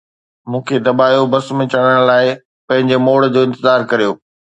[0.49, 2.27] مون کي دٻايو، بس ۾ چڙهڻ لاءِ
[2.67, 4.11] پنهنجي موڙ جو انتظار ڪريو